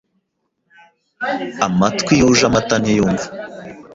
Amatwi 1.65 2.13
yuje 2.19 2.43
amata 2.49 2.75
ntiyumva 2.79 3.25